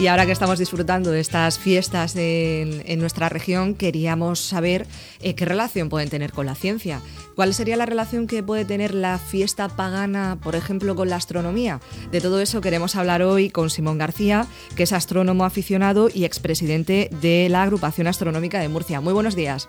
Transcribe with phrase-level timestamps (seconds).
[0.00, 4.86] Y ahora que estamos disfrutando de estas fiestas en, nuestra región, queríamos saber
[5.20, 7.00] eh, qué relación pueden tener con la ciencia.
[7.34, 11.80] ¿Cuál sería la relación que puede tener la fiesta pagana, por ejemplo, con la astronomía?
[12.12, 14.46] De todo eso queremos hablar hoy con Simón García,
[14.76, 19.00] que es astrónomo aficionado y expresidente de la Agrupación Astronómica de Murcia.
[19.00, 19.68] Muy buenos días.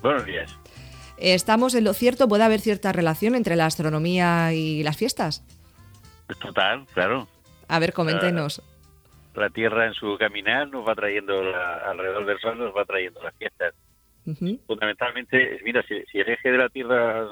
[0.00, 0.56] Buenos días.
[1.16, 2.28] ¿Estamos en lo cierto?
[2.28, 5.42] ¿Puede haber cierta relación entre la astronomía y las fiestas?
[6.40, 7.26] Total, claro.
[7.66, 8.62] A ver, coméntenos
[9.34, 11.40] la Tierra en su caminar nos va trayendo
[11.84, 13.74] alrededor del Sol, nos va trayendo las fiestas.
[14.66, 17.26] Fundamentalmente, mira, si, el eje de la Tierra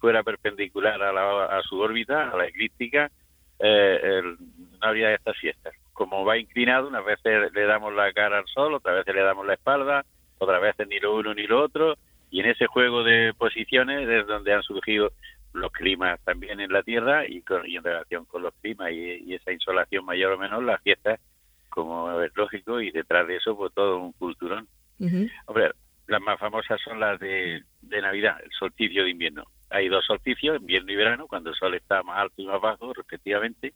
[0.00, 3.10] fuera perpendicular a, su órbita, a la eclíptica,
[3.60, 5.74] eh, no habría estas fiestas.
[5.92, 9.46] Como va inclinado, unas veces le damos la cara al Sol, otras veces le damos
[9.46, 10.04] la espalda,
[10.38, 11.96] otras veces ni lo uno ni lo otro,
[12.30, 15.12] y en ese juego de posiciones es donde han surgido
[15.52, 19.52] los climas también en la Tierra y, en relación con los climas y, y, esa
[19.52, 21.20] insolación mayor o menor, las fiestas
[21.72, 24.68] como es lógico, y detrás de eso, pues todo un culturón.
[25.46, 25.72] Hombre,
[26.06, 29.44] las más famosas son las de, Navidad, el solsticio de invierno.
[29.70, 32.92] Hay dos solsticios, invierno y verano, cuando el sol está más alto y más bajo,
[32.92, 33.72] respectivamente,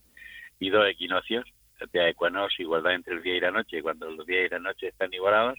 [0.60, 1.44] y dos equinoccios,
[1.92, 4.88] de ecuanos, igualdad entre el día y la noche, cuando los días y la noche
[4.88, 5.58] están igualados.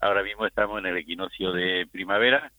[0.00, 2.50] Ahora mismo estamos en el equinoccio de primavera,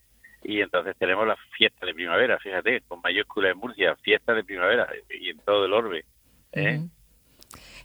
[0.44, 4.88] y entonces tenemos la fiesta de primavera, fíjate, con mayúscula en Murcia, fiesta de primavera,
[5.10, 6.06] y en todo el orbe.
[6.54, 6.82] ¿eh?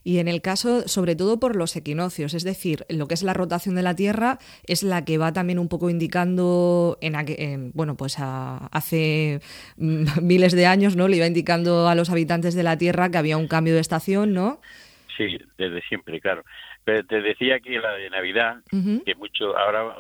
[0.06, 3.34] Y en el caso, sobre todo por los equinoccios, es decir, lo que es la
[3.34, 8.14] rotación de la Tierra es la que va también un poco indicando, en, bueno, pues
[8.20, 9.40] hace
[9.78, 11.08] mm, miles de años, ¿no?
[11.08, 14.32] Le iba indicando a los habitantes de la Tierra que había un cambio de estación,
[14.32, 14.60] ¿no?
[15.16, 16.44] Sí, desde siempre, claro.
[16.84, 19.92] Pero te decía que la de Navidad, que mucho, ahora,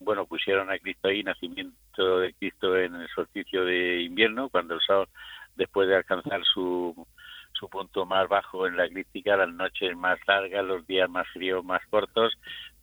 [0.00, 4.80] bueno, pusieron a Cristo ahí, nacimiento de Cristo en el solsticio de invierno, cuando el
[4.82, 5.08] sol,
[5.56, 7.06] después de alcanzar su
[7.60, 11.62] su punto más bajo en la eclíptica, las noches más largas, los días más fríos,
[11.62, 12.32] más cortos,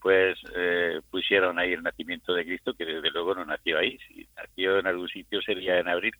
[0.00, 4.28] pues eh, pusieron ahí el nacimiento de Cristo, que desde luego no nació ahí, si
[4.36, 6.12] nació en algún sitio sería en abril,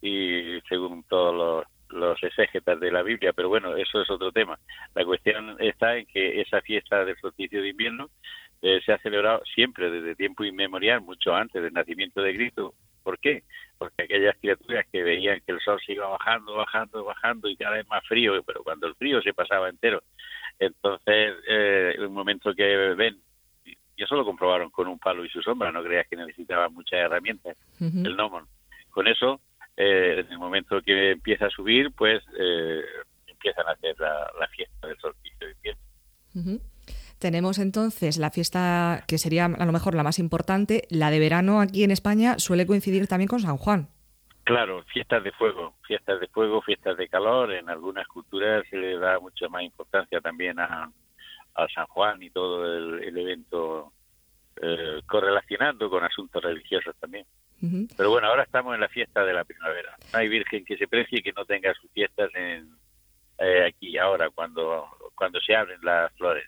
[0.00, 4.58] y según todos los, los exégetas de la Biblia, pero bueno, eso es otro tema.
[4.94, 8.08] La cuestión está en que esa fiesta del solsticio de invierno
[8.62, 12.74] eh, se ha celebrado siempre desde tiempo inmemorial, mucho antes del nacimiento de Cristo.
[13.06, 13.44] ¿Por qué?
[13.78, 17.76] porque aquellas criaturas que veían que el sol se iba bajando, bajando, bajando y cada
[17.76, 20.02] vez más frío, pero cuando el frío se pasaba entero,
[20.58, 22.64] entonces eh, un momento que
[22.96, 23.18] ven,
[23.64, 27.00] y eso lo comprobaron con un palo y su sombra, no creas que necesitaban muchas
[27.00, 28.46] herramientas, el gnomon.
[28.90, 29.40] Con eso,
[29.76, 32.82] eh, en el momento que empieza a subir, pues eh,
[33.26, 35.82] empiezan a hacer la, fiesta del solsticio de invierno.
[37.18, 41.60] Tenemos entonces la fiesta que sería a lo mejor la más importante, la de verano
[41.60, 43.88] aquí en España suele coincidir también con San Juan.
[44.44, 47.52] Claro, fiestas de fuego, fiestas de fuego, fiestas de calor.
[47.52, 50.90] En algunas culturas se le da mucha más importancia también a,
[51.74, 53.92] San Juan y todo el, evento
[54.62, 57.26] eh, correlacionando con asuntos religiosos también.
[57.96, 59.96] Pero bueno, ahora estamos en la fiesta de la primavera.
[60.12, 62.68] No hay virgen que se precie que no tenga sus fiestas en,
[63.38, 66.46] eh, aquí ahora, cuando, cuando se abren las flores.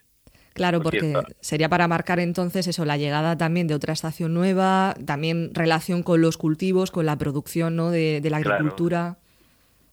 [0.58, 5.54] Claro, porque sería para marcar entonces eso, la llegada también de otra estación nueva, también
[5.54, 7.90] relación con los cultivos, con la producción ¿no?
[7.90, 9.16] de, la agricultura.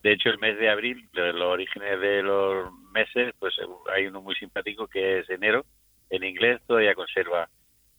[0.04, 3.56] De hecho, el mes de abril, los orígenes de los meses, pues
[3.96, 5.66] hay uno muy simpático que es enero.
[6.10, 7.50] En inglés todavía conserva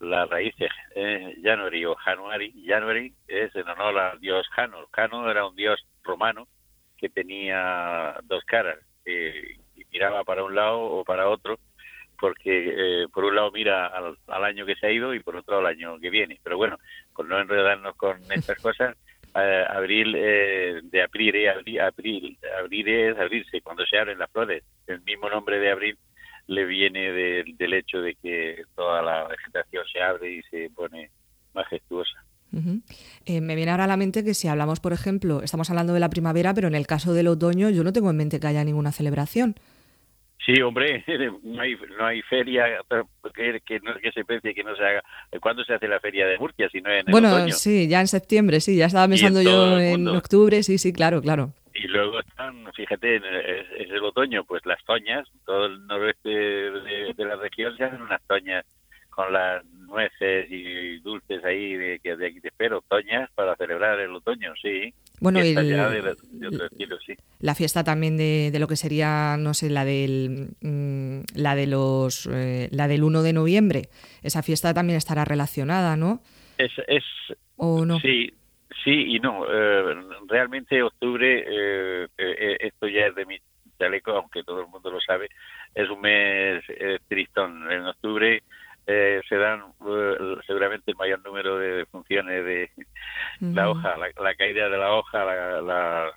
[0.00, 2.52] las raíces eh, January o January.
[2.66, 4.86] January es en honor al dios Jano.
[4.92, 6.46] Jano era un dios romano
[6.96, 11.58] que tenía dos caras eh, y miraba para un lado o para otro
[12.18, 15.58] porque eh, por un lado mira al, año que se ha ido y por otro
[15.58, 16.38] al año que viene.
[16.42, 16.78] Pero bueno,
[17.14, 18.96] por no enredarnos con estas cosas,
[19.34, 24.62] eh, abril eh, de abril, abril, abril, abril es abrirse cuando se abren las flores.
[24.86, 25.98] El mismo nombre de abril
[26.48, 31.10] le viene del hecho de que toda la vegetación se abre y se pone
[31.54, 32.22] majestuosa.
[32.52, 36.08] me viene ahora a la mente que si hablamos, por ejemplo, estamos hablando de la
[36.08, 38.92] primavera, pero en el caso del otoño yo no tengo en mente que haya ninguna
[38.92, 39.56] celebración.
[40.44, 41.04] Sí, hombre,
[41.42, 42.66] no hay, no hay feria
[43.34, 45.02] que, que, no, que se precie que no se haga.
[45.40, 46.68] ¿Cuándo se hace la feria de Murcia?
[46.70, 50.06] Si no en el bueno, sí, ya en septiembre, sí, ya estaba pensando yo en
[50.08, 51.52] octubre, sí, sí, claro, claro.
[51.74, 57.24] Y luego están, fíjate, es, el otoño, pues las toñas, todo el noroeste de, de
[57.24, 58.64] la región se hacen unas toñas
[59.10, 64.14] con las nueces y dulces ahí de, de, de, de espero, toñas para celebrar el
[64.14, 64.92] otoño, sí.
[65.20, 65.54] Bueno, y
[67.46, 72.26] la fiesta también de, lo que sería, no sé, la del mm, la de los
[72.26, 73.82] eh, la del 1 de noviembre.
[74.24, 76.20] Esa fiesta también estará relacionada, ¿no?
[76.58, 77.04] Es, es
[77.54, 78.00] ¿O no?
[78.00, 78.34] Sí,
[78.82, 79.46] sí y no.
[79.48, 79.94] Eh,
[80.26, 82.08] realmente octubre, eh,
[82.58, 83.38] esto ya es de mi
[83.78, 85.28] chaleco, aunque todo el mundo lo sabe,
[85.72, 86.64] es un mes
[88.86, 92.70] eh, se dan eh, seguramente el mayor número de, funciones de
[93.40, 96.12] la hoja, la, caída de la hoja, la, la,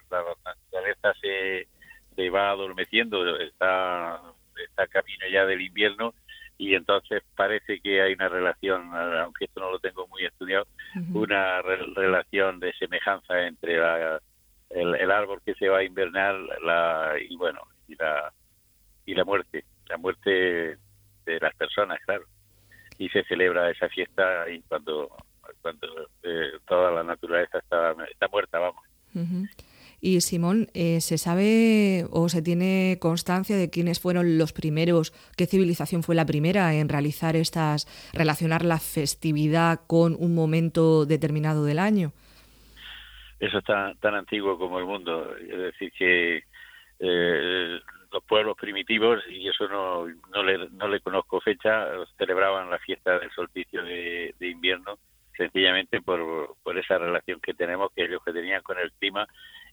[0.46, 1.68] naturaleza se,
[2.16, 4.22] se, va adormeciendo, está,
[4.56, 6.14] está camino ya del invierno
[6.60, 10.68] y entonces parece que hay una relación, aunque esto no lo tengo muy estudiado,
[11.14, 14.22] una relación de semejanza entre la,
[14.70, 18.32] el, el, árbol que se va a invernar la, y bueno y la
[19.06, 20.78] y la muerte, la muerte
[21.26, 22.26] de las personas, claro.
[23.00, 25.10] Y se celebra esa fiesta y cuando
[25.62, 25.88] cuando
[26.24, 28.84] eh, toda la naturaleza está, está muerta, vamos.
[30.02, 35.46] Y Simón, eh, ¿se sabe o se tiene constancia de quiénes fueron los primeros, qué
[35.46, 41.80] civilización fue la primera en realizar estas, relacionar la festividad con un momento determinado del
[41.80, 42.14] año?
[43.40, 45.36] Eso está tan antiguo como el mundo.
[45.38, 46.44] Es decir, que
[47.00, 47.80] eh,
[48.12, 53.20] los pueblos primitivos, y eso no, no, le, no le conozco fecha, celebraban la fiesta
[53.20, 54.98] del solsticio de, invierno
[55.38, 59.26] sencillamente por, por esa relación que tenemos que ellos que tenían con el clima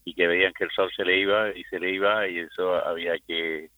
[0.05, 2.77] y que veían que el sol se le iba y se le iba y eso
[2.77, 3.71] había que,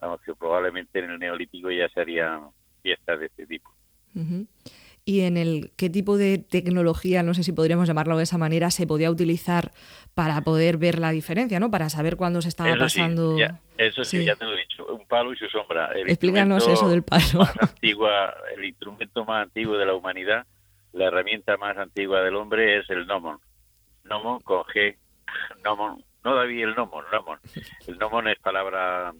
[0.00, 2.50] vamos, que probablemente en el neolítico ya se harían
[2.82, 3.74] fiestas de este tipo.
[5.06, 8.70] Y en el qué tipo de tecnología, no sé si podríamos llamarlo de esa manera,
[8.70, 9.72] se podía utilizar
[10.14, 11.70] para poder ver la diferencia, ¿no?
[11.70, 13.36] Para saber cuándo se estaba pasando.
[13.76, 14.86] eso sí, ya te lo he dicho.
[14.86, 15.90] Un palo y su sombra.
[16.06, 17.40] Explícanos eso del palo.
[17.40, 20.46] Más antigua, el instrumento más antiguo de la humanidad,
[20.92, 23.38] la herramienta más antigua del hombre es el gnomon.
[24.04, 24.96] Gnomon con G
[25.64, 27.38] Nomon, no David el Nomon, Nomon.
[27.86, 29.12] El Nomon es palabra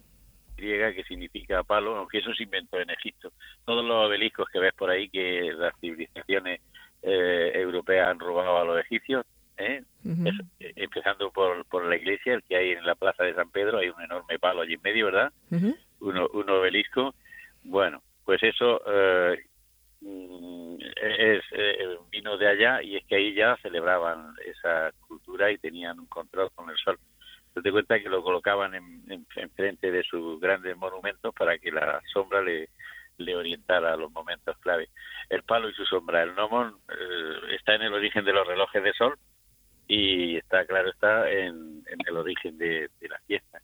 [0.55, 3.31] griega que significa palo, aunque eso se inventó en Egipto.
[3.65, 6.61] Todos los obeliscos que ves por ahí que las civilizaciones
[7.01, 9.25] eh, europeas han robado a los egipcios,
[9.57, 9.83] ¿eh?
[10.59, 13.79] Eh, empezando por, por la iglesia, el que hay en la plaza de San Pedro,
[13.79, 15.31] hay un enorme palo allí en medio, ¿verdad?
[15.99, 17.15] un obelisco.
[17.63, 18.81] Bueno, pues eso
[20.05, 25.57] Mm, es, eh, vino de allá y es que ahí ya celebraban esa cultura y
[25.57, 26.99] tenían un control con el sol.
[27.65, 29.25] Te cuenta que lo colocaban en,
[29.55, 32.69] frente de sus grandes monumentos para que la sombra le,
[33.35, 34.89] orientara a los momentos clave.
[35.31, 38.83] El palo y su sombra, el gnomon, eh, está en el origen de los relojes
[38.83, 39.17] de sol
[39.87, 43.59] y está, claro, está en, el origen de, la fiesta.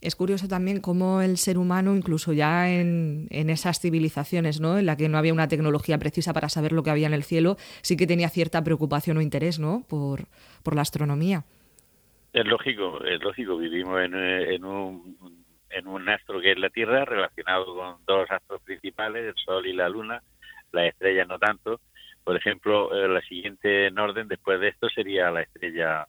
[0.00, 4.76] Es curioso también cómo el ser humano, incluso ya en, esas civilizaciones, ¿no?
[4.76, 7.22] en la que no había una tecnología precisa para saber lo que había en el
[7.22, 9.84] cielo, sí que tenía cierta preocupación o interés ¿no?
[9.88, 10.24] por,
[10.64, 11.44] por la astronomía.
[12.32, 13.58] Es lógico, es lógico.
[13.58, 18.62] Vivimos en, en, un, en un astro que es la Tierra, relacionado con dos astros
[18.62, 20.22] principales, el Sol y la Luna,
[20.72, 21.80] las estrellas no tanto.
[22.24, 26.06] Por ejemplo, eh, la siguiente en orden después de esto sería la estrella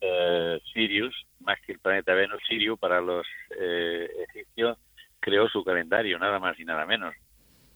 [0.00, 3.26] eh, Sirius, más que el planeta Venus, Sirius para los
[3.58, 4.78] eh, egipcios
[5.20, 7.14] creó su calendario, nada más y nada menos.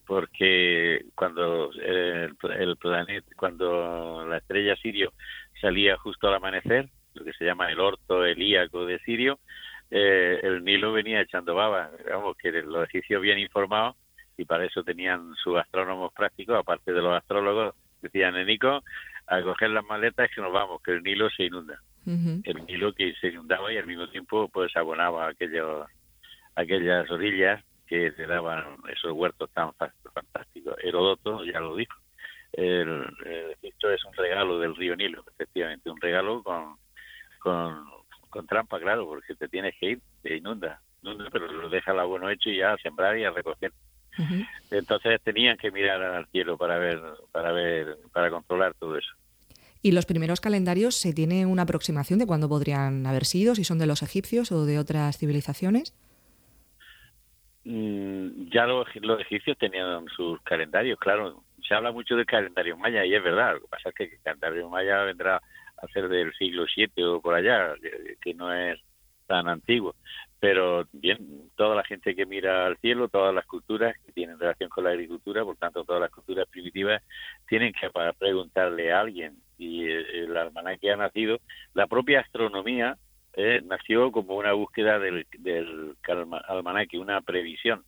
[0.07, 2.37] Porque cuando el,
[2.77, 5.13] planeta, cuando la estrella Sirio
[5.61, 9.39] salía justo al amanecer, lo que se llama el orto helíaco de Sirio,
[9.91, 11.91] eh, el Nilo venía echando baba.
[12.09, 13.97] Vamos, que los egipcios bien informados
[14.37, 18.83] y para eso tenían sus astrónomos prácticos, aparte de los astrólogos, decían, Nico,
[19.27, 23.15] a coger las maletas que nos vamos, que el Nilo se inunda el Nilo que
[23.21, 25.87] se inundaba y al mismo tiempo pues abonaba aquellos,
[26.55, 30.77] aquellas orillas que te daban esos huertos tan fantásticos.
[30.83, 31.95] Herodoto ya lo dijo.
[32.53, 33.05] El,
[33.63, 36.77] esto es un regalo del río Nilo, efectivamente, un regalo con,
[37.41, 37.85] con,
[38.29, 40.81] con trampa, claro, porque te tienes que ir, te inunda,
[41.33, 43.73] pero lo deja el abono hecho y ya a sembrar y a recoger.
[44.71, 47.01] Entonces tenían que mirar al cielo para ver,
[47.33, 49.11] para ver, para controlar todo eso.
[49.83, 53.79] ¿Y los primeros calendarios se tiene una aproximación de cuándo podrían haber sido, si son
[53.79, 55.95] de los egipcios o de otras civilizaciones?
[57.65, 58.87] Mm, ya los,
[59.21, 61.43] egipcios tenían sus calendarios, claro.
[61.67, 63.55] Se habla mucho del calendario maya y es verdad.
[63.55, 65.41] Lo que pasa es que el calendario maya vendrá
[65.83, 67.75] a ser del siglo VII o por allá,
[68.21, 68.79] que no es
[69.27, 69.95] tan antiguo.
[70.41, 74.71] Pero bien, toda la gente que mira al cielo, todas las culturas que tienen relación
[74.71, 77.03] con la agricultura, por tanto todas las culturas primitivas,
[77.47, 81.39] tienen que preguntarle a alguien y el almanaque ha nacido,
[81.75, 82.97] la propia astronomía
[83.35, 85.95] eh, nació como una búsqueda del, del
[86.49, 87.85] almanaque, una previsión.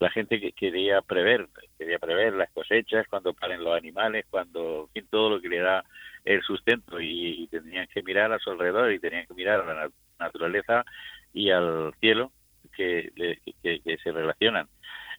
[0.00, 1.48] La gente que quería prever,
[1.78, 5.84] quería prever las cosechas, cuando paren los animales, cuando, todo lo que le da
[6.24, 9.90] el sustento y, tenían que mirar a su alrededor y tenían que mirar a la
[10.18, 10.84] naturaleza
[11.32, 12.32] y al cielo
[12.76, 13.10] que,
[13.62, 14.68] que, se relacionan.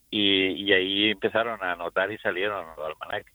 [0.09, 3.33] Y, ahí empezaron a notar y salieron los almanaques.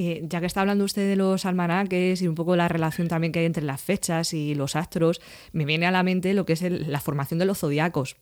[0.00, 3.32] Eh, ya que está hablando usted de los almanaques y un poco la relación también
[3.32, 5.20] que hay entre las fechas y los astros,
[5.52, 8.16] me viene a la mente lo que es la formación de los zodiacos.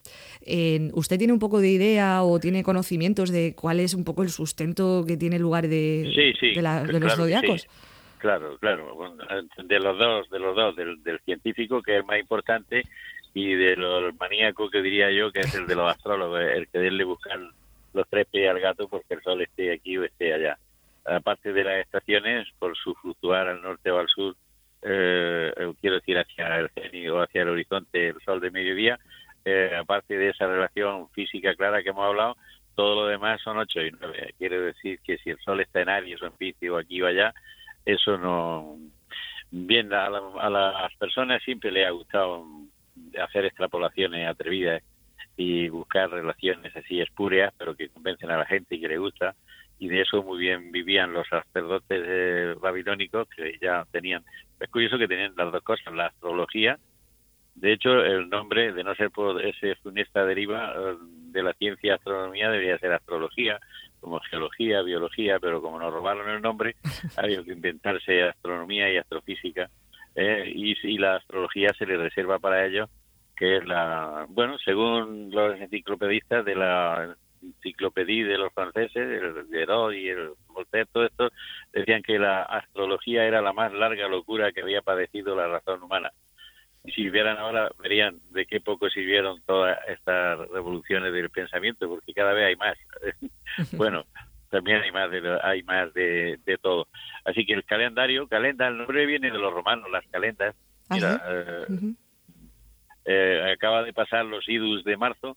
[0.95, 4.31] ¿Usted tiene un poco de idea o tiene conocimientos de cuál es un poco el
[4.31, 7.69] sustento que tiene lugar de, de, los zodiacos?
[8.21, 9.15] Claro, claro,
[9.63, 12.85] de los dos, de los dos, del, científico que es más importante
[13.35, 16.79] y de los maníaco que diría yo que es el de los astrólogos, el que
[16.79, 17.39] debe buscar
[17.93, 20.57] los tres pies al gato porque el sol esté aquí o esté allá
[21.07, 24.37] aparte de las estaciones, por su fluctuar al norte o al sur,
[24.83, 28.99] eh, eh, quiero decir hacia el cenit o hacia el horizonte, el sol de mediodía,
[29.45, 32.37] eh, aparte de esa relación física clara que hemos hablado,
[32.75, 34.35] todo lo demás son 8 y 9.
[34.39, 37.07] Quiere decir que si el sol está en Aries o en Piscis o aquí o
[37.07, 37.33] allá,
[37.85, 38.77] eso no...
[39.51, 42.45] Bien, a, a las personas siempre les ha gustado
[43.23, 44.83] hacer extrapolaciones atrevidas
[45.37, 49.35] y buscar relaciones así espúreas, pero que convencen a la gente y que le gusta
[49.79, 54.25] y de eso muy bien vivían los sacerdotes eh, babilónicos que ya tenían,
[54.59, 56.79] es curioso que tenían las dos cosas, la astrología,
[57.55, 61.95] de hecho el nombre, de no ser por ese funesta deriva eh, de la ciencia
[61.95, 63.59] astronomía, debería ser astrología,
[64.01, 66.77] como geología, biología, pero como nos robaron el nombre,
[67.17, 69.71] había que inventarse astronomía y astrofísica,
[70.15, 72.89] eh, y, y la astrología se le reserva para ellos
[73.37, 77.17] que es la, bueno, según los enciclopedistas de la
[77.49, 81.31] enciclopedia de los franceses, el Herod y el Voltaire, todo esto,
[81.73, 86.13] decían que la astrología era la más larga locura que había padecido la razón humana.
[86.85, 92.15] Y si vieran ahora, verían de qué poco sirvieron todas estas revoluciones del pensamiento, porque
[92.15, 92.77] cada vez hay más.
[93.73, 94.07] bueno,
[94.51, 96.87] también hay más de hay más de, todo.
[97.25, 100.55] Así que el calendario, calenda, el nombre viene de los romanos, las calendas.
[100.89, 101.95] Mira, eh,
[103.05, 105.37] eh, acaba de pasar los idus de marzo,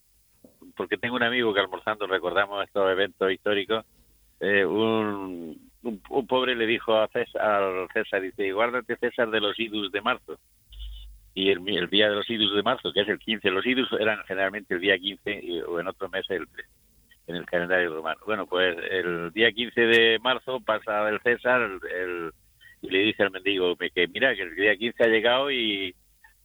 [0.79, 3.85] porque tengo un amigo que almorzando recordamos estos eventos históricos,
[4.39, 5.69] eh, un,
[6.25, 10.39] pobre le dijo a César, al César, dice, guárdate César de los idus de marzo.
[11.33, 14.23] Y el, día de los idus de marzo, que es el 15, los idus eran
[14.23, 16.65] generalmente el día 15 o en otros meses el 3
[17.27, 18.21] en el calendario romano.
[18.25, 22.31] Bueno, pues el día 15 de marzo pasa el César el,
[22.81, 25.93] y le dice al mendigo que mira, que el día 15 ha llegado y,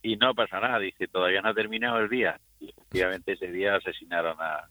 [0.03, 0.81] y no pasa nada.
[0.81, 2.54] Dice, todavía no ha terminado el día y
[2.95, 4.69] efectivamente ese día asesinaron a,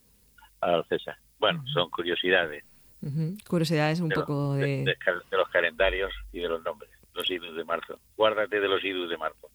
[0.60, 1.16] a César.
[1.38, 2.64] Bueno, son curiosidades.
[3.46, 4.84] Curiosidades un poco de...
[4.84, 4.96] De,
[5.36, 8.00] los calendarios y de los nombres, los idus de marzo.
[8.16, 9.50] Guárdate de los idus de marzo.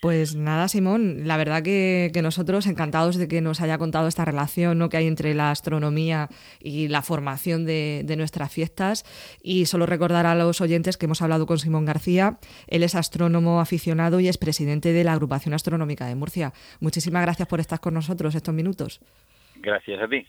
[0.00, 4.78] Pues nada, Simón, la verdad que, nosotros encantados de que nos haya contado esta relación
[4.78, 4.88] ¿no?
[4.88, 6.28] que hay entre la astronomía
[6.58, 9.04] y la formación de, de, nuestras fiestas.
[9.42, 12.38] Y solo recordar a los oyentes que hemos hablado con Simón García.
[12.66, 16.54] Él es astrónomo aficionado y es presidente de la Agrupación Astronómica de Murcia.
[16.80, 19.00] Muchísimas gracias por estar con nosotros estos minutos.
[19.56, 20.26] Gracias a ti.